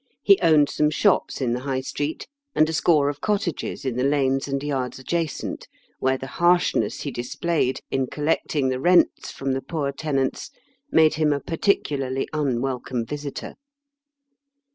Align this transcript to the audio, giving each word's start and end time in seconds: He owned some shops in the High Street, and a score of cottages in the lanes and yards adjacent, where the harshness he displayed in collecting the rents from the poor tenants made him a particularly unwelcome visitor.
He 0.23 0.39
owned 0.41 0.67
some 0.67 0.89
shops 0.89 1.41
in 1.41 1.53
the 1.53 1.59
High 1.59 1.81
Street, 1.81 2.25
and 2.55 2.67
a 2.67 2.73
score 2.73 3.07
of 3.07 3.21
cottages 3.21 3.85
in 3.85 3.97
the 3.97 4.03
lanes 4.03 4.47
and 4.47 4.63
yards 4.63 4.97
adjacent, 4.97 5.67
where 5.99 6.17
the 6.17 6.25
harshness 6.25 7.01
he 7.01 7.11
displayed 7.11 7.81
in 7.91 8.07
collecting 8.07 8.69
the 8.69 8.79
rents 8.79 9.29
from 9.29 9.51
the 9.51 9.61
poor 9.61 9.91
tenants 9.91 10.49
made 10.91 11.13
him 11.13 11.31
a 11.31 11.39
particularly 11.39 12.27
unwelcome 12.33 13.05
visitor. 13.05 13.57